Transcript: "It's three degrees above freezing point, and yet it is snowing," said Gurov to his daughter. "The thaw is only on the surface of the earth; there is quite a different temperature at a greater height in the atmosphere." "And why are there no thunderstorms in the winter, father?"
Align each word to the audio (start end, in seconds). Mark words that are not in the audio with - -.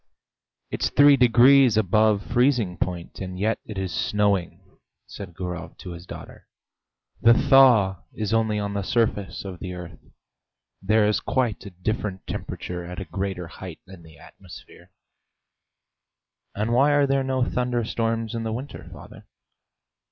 "It's 0.71 0.89
three 0.89 1.15
degrees 1.15 1.77
above 1.77 2.25
freezing 2.25 2.75
point, 2.75 3.19
and 3.19 3.37
yet 3.37 3.59
it 3.67 3.77
is 3.77 3.93
snowing," 3.93 4.59
said 5.05 5.35
Gurov 5.35 5.77
to 5.77 5.91
his 5.91 6.07
daughter. 6.07 6.47
"The 7.21 7.35
thaw 7.35 8.01
is 8.11 8.33
only 8.33 8.57
on 8.57 8.73
the 8.73 8.81
surface 8.81 9.45
of 9.45 9.59
the 9.59 9.75
earth; 9.75 9.99
there 10.81 11.05
is 11.07 11.19
quite 11.19 11.63
a 11.67 11.69
different 11.69 12.25
temperature 12.25 12.83
at 12.83 12.99
a 12.99 13.05
greater 13.05 13.45
height 13.45 13.77
in 13.85 14.01
the 14.01 14.17
atmosphere." 14.17 14.89
"And 16.55 16.73
why 16.73 16.93
are 16.93 17.05
there 17.05 17.23
no 17.23 17.47
thunderstorms 17.47 18.33
in 18.33 18.41
the 18.41 18.51
winter, 18.51 18.89
father?" 18.91 19.27